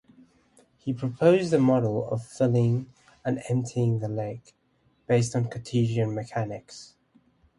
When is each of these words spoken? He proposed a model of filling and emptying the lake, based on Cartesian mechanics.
He 0.77 0.93
proposed 0.95 1.53
a 1.53 1.59
model 1.59 2.09
of 2.09 2.25
filling 2.25 2.91
and 3.23 3.43
emptying 3.49 3.99
the 3.99 4.07
lake, 4.09 4.55
based 5.05 5.35
on 5.35 5.47
Cartesian 5.47 6.15
mechanics. 6.15 6.95